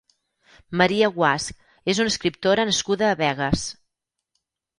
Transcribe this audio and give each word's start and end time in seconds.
Maria 0.81 1.09
Guasch 1.17 1.67
és 1.93 2.01
una 2.05 2.11
escriptora 2.13 2.67
nascuda 2.71 3.07
a 3.11 3.19
Begues. 3.21 3.69